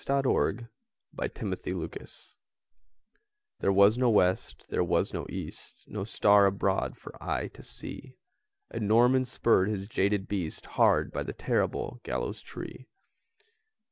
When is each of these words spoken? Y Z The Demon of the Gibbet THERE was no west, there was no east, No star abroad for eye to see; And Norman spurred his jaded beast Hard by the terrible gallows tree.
Y 0.03 0.05
Z 0.09 0.21
The 0.23 0.63
Demon 1.29 1.53
of 1.53 1.61
the 1.61 1.69
Gibbet 1.73 2.33
THERE 3.59 3.71
was 3.71 3.99
no 3.99 4.09
west, 4.09 4.67
there 4.69 4.83
was 4.83 5.13
no 5.13 5.27
east, 5.29 5.83
No 5.85 6.05
star 6.05 6.47
abroad 6.47 6.97
for 6.97 7.21
eye 7.21 7.49
to 7.49 7.61
see; 7.61 8.17
And 8.71 8.87
Norman 8.87 9.25
spurred 9.25 9.69
his 9.69 9.85
jaded 9.85 10.27
beast 10.27 10.65
Hard 10.65 11.11
by 11.11 11.21
the 11.21 11.33
terrible 11.33 11.99
gallows 12.01 12.41
tree. 12.41 12.87